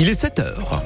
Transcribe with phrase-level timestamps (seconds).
[0.00, 0.80] Il est 7 heures.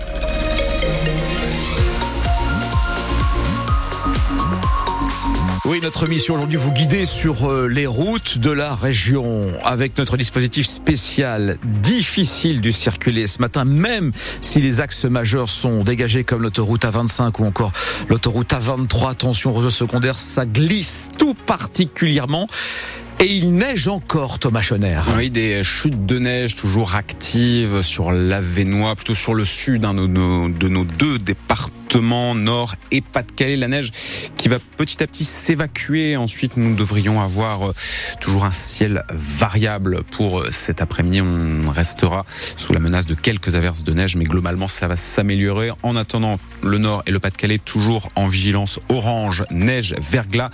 [5.66, 10.16] Oui, notre mission aujourd'hui, vous guider sur euh, les routes de la région avec notre
[10.16, 11.58] dispositif spécial.
[11.62, 17.34] Difficile de circuler ce matin, même si les axes majeurs sont dégagés comme l'autoroute A25
[17.38, 17.72] ou encore
[18.08, 19.10] l'autoroute A23.
[19.10, 22.48] Attention, réseau secondaire, ça glisse tout particulièrement.
[23.22, 25.00] Et il neige encore, Thomas Schoner.
[25.16, 30.08] Oui, des chutes de neige toujours actives sur l'Avenois, plutôt sur le sud hein, de
[30.08, 33.56] nos deux départements, Nord et Pas-de-Calais.
[33.56, 33.92] La neige
[34.36, 36.16] qui va petit à petit s'évacuer.
[36.16, 37.74] Ensuite, nous devrions avoir euh,
[38.20, 41.20] toujours un ciel variable pour euh, cet après-midi.
[41.20, 42.24] On restera
[42.56, 45.70] sous la menace de quelques averses de neige, mais globalement, ça va s'améliorer.
[45.82, 50.50] En attendant, le Nord et le Pas-de-Calais toujours en vigilance orange, neige, verglas,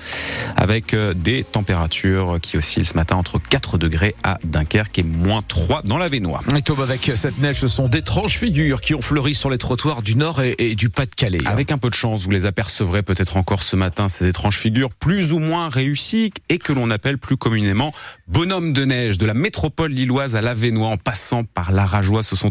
[0.56, 5.42] avec euh, des températures qui oscillent ce matin entre 4 degrés à Dunkerque et moins
[5.42, 6.42] 3 dans la Vénois.
[6.56, 10.02] Et Tom, avec cette neige, ce sont d'étranges figures qui ont fleuri sur les trottoirs
[10.02, 11.41] du Nord et, et du Pas-de-Calais.
[11.46, 14.91] Avec un peu de chance, vous les apercevrez peut-être encore ce matin, ces étranges figures
[14.91, 17.92] plus ou moins réussies et que l'on appelle plus communément
[18.27, 22.23] bonhomme de neige de la métropole lilloise à l'Avenois en passant par la Rajoie.
[22.23, 22.50] Ce sont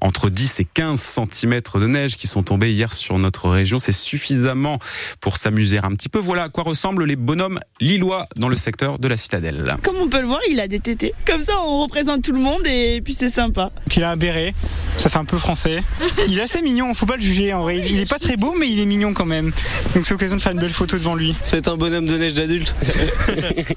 [0.00, 3.78] entre 10 et 15 cm de neige qui sont tombés hier sur notre région.
[3.78, 4.78] C'est suffisamment
[5.20, 6.18] pour s'amuser un petit peu.
[6.18, 9.76] Voilà à quoi ressemblent les bonhommes lillois dans le secteur de la citadelle.
[9.82, 11.14] Comme on peut le voir, il a des tétés.
[11.26, 13.70] Comme ça, on représente tout le monde et puis c'est sympa.
[13.94, 14.54] Il a un béret,
[14.96, 15.82] ça fait un peu français.
[16.28, 17.78] Il est assez mignon, faut pas le juger en vrai.
[17.78, 19.52] Il est pas très beau, mais il est mignon quand même.
[19.94, 21.34] Donc c'est l'occasion de faire une belle photo devant lui.
[21.44, 22.74] C'est un bonhomme de neige d'adulte.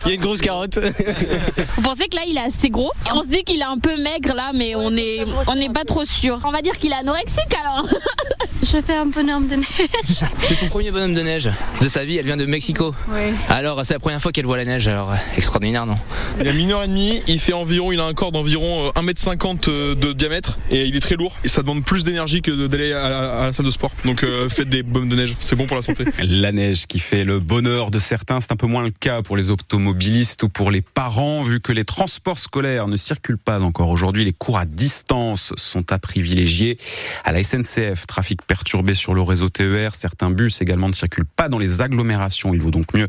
[0.06, 0.78] il y a une grosse carotte.
[0.80, 2.92] Vous pensez que là il est assez gros?
[3.14, 5.84] On se dit qu'il est un peu maigre là, mais on est on n'est pas
[5.84, 6.40] trop sûr.
[6.44, 7.88] On va dire qu'il est anorexique alors.
[8.64, 10.26] Je fais un bonhomme de neige.
[10.44, 11.50] C'est son premier bonhomme de neige
[11.82, 12.18] de sa vie.
[12.18, 12.96] Elle vient de Mexico.
[13.10, 13.34] Oui.
[13.48, 14.88] Alors c'est la première fois qu'elle voit la neige.
[14.88, 15.98] Alors euh, extraordinaire, non?
[16.40, 17.22] Il a une heure et demie.
[17.28, 21.05] Il fait environ, il a un corps d'environ euh, 1m50 de diamètre et il est
[21.06, 21.38] très lourd.
[21.44, 23.92] Et ça demande plus d'énergie que d'aller à, la- salle de sport.
[24.06, 25.36] Donc euh, faites des bonhommes de neige.
[25.40, 26.04] C'est bon pour la santé.
[26.20, 29.38] La neige qui fait le bonheur de certains, c'est un peu moins le cas pour
[29.38, 33.90] les automobilistes ou pour les parents, vu que les transports scolaires ne circulent pas encore
[33.90, 34.26] aujourd'hui.
[34.26, 36.78] Les cours à distance sont à privilégier.
[37.24, 39.94] À la SNCF, trafic perturbé sur le réseau TER.
[39.94, 42.56] Certains bus également ne circulent pas dans les agglomérations.
[42.56, 43.08] Il vaut donc mieux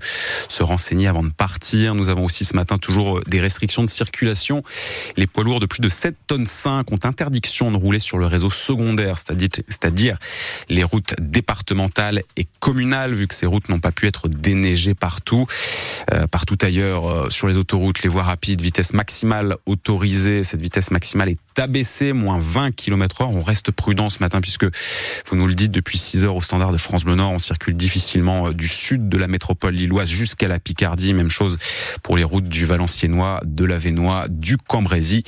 [0.50, 1.94] se renseigner avant de partir.
[1.94, 4.62] Nous avons aussi ce matin toujours des restrictions de circulation.
[5.16, 8.26] Les poids lourds de plus de 7 tonnes 5 ont interdiction de rouler sur le
[8.26, 10.18] réseau secondaire, c'est-à-dire
[10.68, 15.46] les routes départementales et communales, vu que ces routes n'ont pas pu être déneigées partout.
[16.12, 20.90] Euh, partout ailleurs, euh, sur les autoroutes, les voies rapides, vitesse maximale autorisée, cette vitesse
[20.90, 23.30] maximale est abaissée, moins 20 km heure.
[23.30, 24.66] On reste prudent ce matin puisque,
[25.28, 27.76] vous nous le dites, depuis 6 heures au standard de France Bleu Nord, on circule
[27.76, 31.14] difficilement euh, du sud de la métropole lilloise jusqu'à la Picardie.
[31.14, 31.56] Même chose
[32.02, 35.22] pour les routes du Valenciennois, de l'Avenois, du Cambrésis.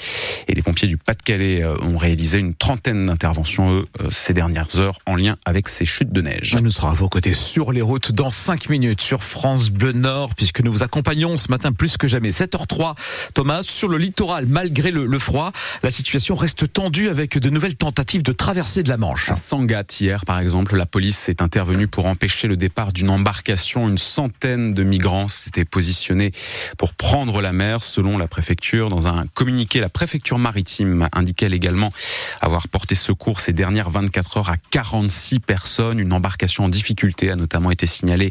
[0.48, 4.98] Et les pompiers du Pas-de-Calais ont réalisé une trentaine d'interventions, eux, euh, ces dernières heures,
[5.06, 6.56] en lien avec ces chutes de neige.
[6.60, 10.34] Nous serons à vos côtés sur les routes dans 5 minutes sur France Bleu Nord,
[10.34, 12.30] puisque nous vous accompagnons ce matin plus que jamais.
[12.30, 12.94] 7h03,
[13.34, 17.76] Thomas, sur le littoral, malgré le, le froid, la situation reste tendue avec de nouvelles
[17.76, 19.30] tentatives de traversée de la Manche.
[19.30, 23.88] À Sangatte, hier, par exemple, la police est intervenue pour empêcher le départ d'une embarcation.
[23.88, 26.32] Une centaine de migrants s'étaient positionnés
[26.76, 28.88] pour prendre la mer, selon la préfecture.
[28.88, 31.90] Dans un communiqué, la préfecture maritime indiquait également
[32.40, 35.98] avoir porté secours ces dernières 24 heures à 46 personnes.
[35.98, 38.30] Une embarcation en difficulté a notamment été signalée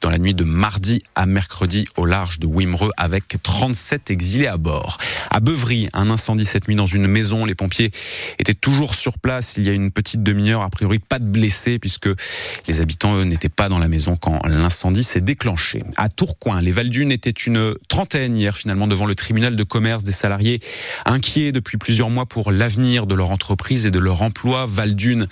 [0.00, 4.56] dans la nuit de mardi à mercredi au large de Wimereux avec 37 exilés à
[4.56, 4.98] bord.
[5.30, 7.44] À Beuvry, un incendie cette nuit dans une maison.
[7.44, 7.90] Les pompiers
[8.38, 10.62] étaient toujours sur place il y a une petite demi-heure.
[10.62, 12.08] A priori, pas de blessés puisque
[12.66, 15.80] les habitants, eux, n'étaient pas dans la maison quand l'incendie s'est déclenché.
[15.96, 20.12] À Tourcoing, les Valdunes étaient une trentaine hier finalement devant le tribunal de commerce des
[20.12, 20.60] salariés
[21.04, 23.47] inquiets depuis plusieurs mois pour l'avenir de leur entreprise
[23.84, 24.66] et de leur emploi.
[24.66, 25.26] Valdune,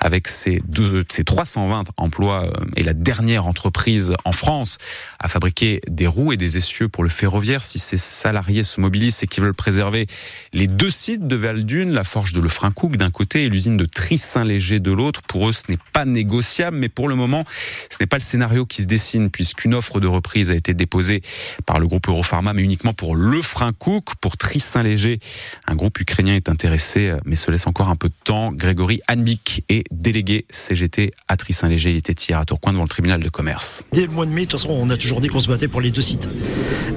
[0.00, 4.78] avec ses, deux, ses 320 emplois, euh, est la dernière entreprise en France
[5.18, 7.62] à fabriquer des roues et des essieux pour le ferroviaire.
[7.62, 10.06] Si ces salariés se mobilisent, c'est qu'ils veulent préserver
[10.52, 14.80] les deux sites de Valdune, la forge de Lefrancouc d'un côté et l'usine de Tri-Saint-Léger
[14.80, 15.22] de l'autre.
[15.22, 17.44] Pour eux, ce n'est pas négociable, mais pour le moment,
[17.90, 21.22] ce n'est pas le scénario qui se dessine puisqu'une offre de reprise a été déposée
[21.66, 25.20] par le groupe Europharma, mais uniquement pour Lefrancouc, pour Tri-Saint-Léger.
[25.66, 28.52] Un groupe ukrainien est intéressé, mais se encore un peu de temps.
[28.52, 31.90] Grégory Hanbik est délégué CGT à Tri-Saint-Léger.
[31.90, 33.82] Il était hier à Tourcoing devant le tribunal de commerce.
[33.92, 35.68] Dès le mois de mai, de toute façon, on a toujours dit qu'on se battait
[35.68, 36.28] pour les deux sites.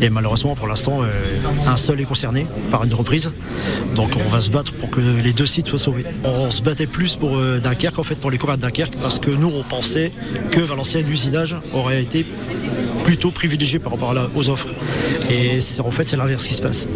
[0.02, 1.08] Et malheureusement, pour l'instant, euh,
[1.66, 3.32] un seul est concerné par une reprise.
[3.96, 6.06] Donc on va se battre pour que les deux sites soient sauvés.
[6.24, 9.20] On se battait plus pour euh, Dunkerque, en fait, pour les commerces de Dunkerque, parce
[9.20, 10.12] que nous, on pensait
[10.52, 12.26] que Valenciennes, l'usinage, aurait été
[13.04, 14.70] plutôt privilégié par rapport aux offres.
[15.30, 16.88] Et en fait, c'est l'inverse qui se passe.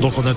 [0.00, 0.34] Donc on a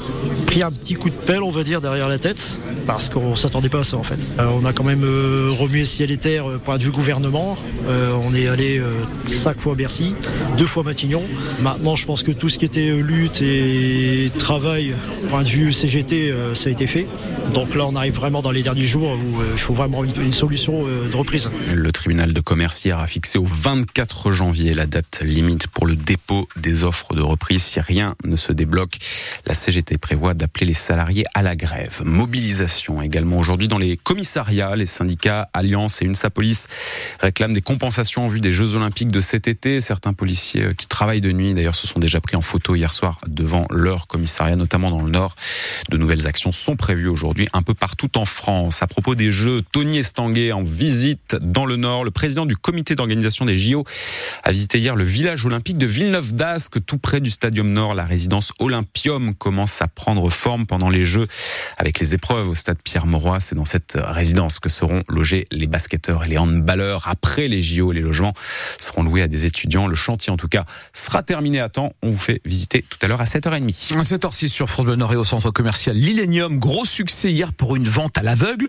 [0.48, 2.58] pris un petit coup de pelle, on va dire, derrière la tête.
[2.88, 4.18] Parce qu'on s'attendait pas à ça en fait.
[4.40, 7.58] Euh, on a quand même euh, remué ciel et terre euh, point de vue gouvernement.
[7.90, 8.82] On est allé
[9.26, 10.14] cinq fois à Bercy,
[10.58, 11.24] deux fois Matignon.
[11.62, 14.94] Maintenant, je pense que tout ce qui était lutte et travail,
[15.30, 17.08] point de vue CGT, ça a été fait.
[17.54, 20.84] Donc là, on arrive vraiment dans les derniers jours où il faut vraiment une, solution
[20.84, 21.50] de reprise.
[21.74, 26.50] Le tribunal de commerce a fixé au 24 janvier la date limite pour le dépôt
[26.58, 27.64] des offres de reprise.
[27.64, 28.98] Si rien ne se débloque,
[29.46, 32.02] la CGT prévoit d'appeler les salariés à la grève.
[32.04, 34.76] Mobilisation également aujourd'hui dans les commissariats.
[34.76, 36.68] Les syndicats Alliance et UNSA Police
[37.20, 39.82] réclament des compensations en vue des Jeux Olympiques de cet été.
[39.82, 42.94] Certains policiers euh, qui travaillent de nuit, d'ailleurs, se sont déjà pris en photo hier
[42.94, 45.36] soir devant leur commissariat, notamment dans le Nord.
[45.90, 48.82] De nouvelles actions sont prévues aujourd'hui un peu partout en France.
[48.82, 52.04] À propos des Jeux, Tony Estanguet en visite dans le Nord.
[52.04, 53.84] Le président du comité d'organisation des JO
[54.44, 57.96] a visité hier le village olympique de Villeneuve d'Ascq, tout près du Stadium Nord.
[57.96, 61.28] La résidence Olympium commence à prendre forme pendant les Jeux
[61.78, 63.40] avec les épreuves au Pierre-Mauroy.
[63.40, 67.08] C'est dans cette résidence que seront logés les basketteurs et les handballeurs.
[67.08, 68.34] Après les JO, les logements
[68.80, 69.88] seront loués à des étudiants.
[69.88, 71.92] Le chantier, en tout cas, sera terminé à temps.
[72.02, 73.98] On vous fait visiter tout à l'heure à 7h30.
[73.98, 76.60] À 7h06 sur France Bleu Nord et au centre commercial L'Illénium.
[76.60, 78.68] Gros succès hier pour une vente à l'aveugle,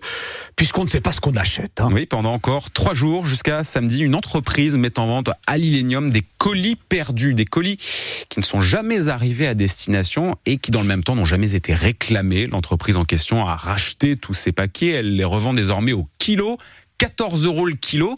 [0.55, 1.81] puisqu'on ne sait pas ce qu'on achète.
[1.81, 1.89] hein.
[1.91, 6.23] Oui, pendant encore trois jours jusqu'à samedi, une entreprise met en vente à l'Illénium des
[6.37, 7.77] colis perdus, des colis
[8.29, 11.55] qui ne sont jamais arrivés à destination et qui dans le même temps n'ont jamais
[11.55, 12.45] été réclamés.
[12.47, 16.57] L'entreprise en question a racheté tous ces paquets, elle les revend désormais au kilo.
[16.99, 18.17] 14 euros le kilo,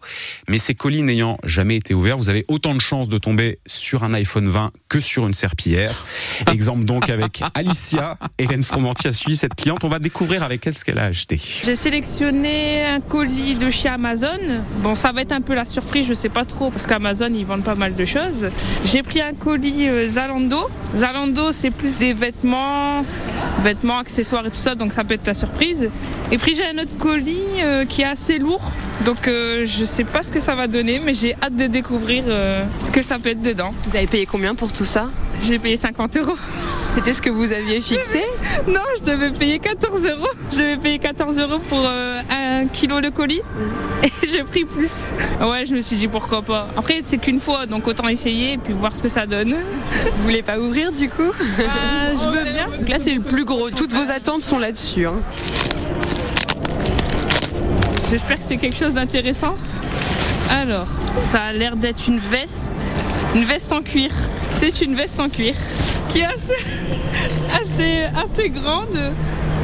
[0.50, 4.04] mais ces colis n'ayant jamais été ouverts, vous avez autant de chances de tomber sur
[4.04, 6.06] un iPhone 20 que sur une serpillière.
[6.52, 9.84] Exemple donc avec Alicia, Hélène Fromanti a suivi cette cliente.
[9.84, 11.40] On va découvrir avec elle ce qu'elle a acheté.
[11.64, 14.40] J'ai sélectionné un colis de chez Amazon.
[14.82, 17.46] Bon, ça va être un peu la surprise, je sais pas trop, parce qu'Amazon, ils
[17.46, 18.50] vendent pas mal de choses.
[18.84, 20.70] J'ai pris un colis euh, Zalando.
[20.96, 23.06] Zalando, c'est plus des vêtements,
[23.62, 25.90] vêtements, accessoires et tout ça, donc ça peut être la surprise.
[26.32, 28.72] Et puis j'ai un autre colis euh, qui est assez lourd,
[29.06, 32.24] donc euh, je sais pas ce que ça va donner, mais j'ai hâte de découvrir
[32.28, 33.74] euh, ce que ça peut être dedans.
[33.88, 35.10] Vous avez payé combien pour tout ça?
[35.44, 36.38] J'ai payé 50 euros.
[36.94, 38.22] C'était ce que vous aviez fixé?
[38.68, 40.28] Non, je devais payer 14 euros.
[40.52, 43.42] Je devais payer 14 euros pour euh, un kilo de colis.
[44.04, 45.06] Et j'ai pris plus.
[45.42, 46.68] Ouais, je me suis dit pourquoi pas.
[46.76, 49.54] Après, c'est qu'une fois, donc autant essayer et puis voir ce que ça donne.
[49.54, 51.22] Vous voulez pas ouvrir du coup?
[51.60, 52.68] Euh, je veux bien.
[52.78, 55.06] Donc là c'est le plus gros, toutes vos attentes sont là-dessus.
[55.08, 55.22] hein.
[58.12, 59.56] J'espère que c'est quelque chose d'intéressant.
[60.50, 60.88] Alors,
[61.24, 62.74] ça a l'air d'être une veste.
[63.34, 64.12] Une veste en cuir.
[64.50, 65.54] C'est une veste en cuir
[66.12, 66.26] qui est
[67.62, 69.14] assez, assez, grande.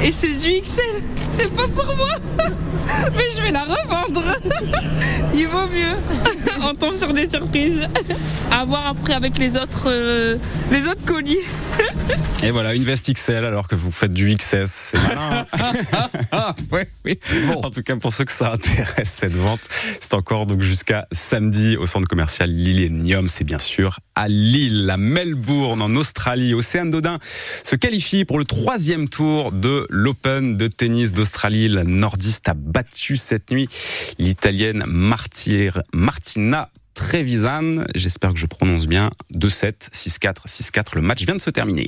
[0.04, 0.82] Et c'est du XL.
[1.32, 2.10] C'est pas pour moi.
[3.16, 4.24] Mais je vais la revendre.
[5.34, 5.98] Il vaut mieux.
[6.62, 7.88] On tombe sur des surprises.
[8.51, 10.38] À voir après avec les autres, euh,
[10.71, 11.38] les autres colis.
[12.44, 14.65] Et voilà, une veste XL alors que vous faites du XS.
[14.68, 15.45] C'est malin.
[16.31, 17.19] hein ouais, oui.
[17.48, 17.62] Bon.
[17.63, 19.59] En tout cas, pour ceux que ça intéresse, cette vente,
[20.00, 23.27] c'est encore donc jusqu'à samedi au centre commercial Lillénium.
[23.27, 26.54] C'est bien sûr à Lille, à Melbourne, en Australie.
[26.54, 27.19] Océane Dodin
[27.63, 31.68] se qualifie pour le troisième tour de l'Open de tennis d'Australie.
[31.69, 33.68] La nordiste a battu cette nuit
[34.18, 35.81] l'italienne Martir-
[36.48, 37.86] Martina Trevisan.
[37.94, 39.10] J'espère que je prononce bien.
[39.34, 40.96] 2-7, 6-4, 6-4.
[40.96, 41.88] Le match vient de se terminer.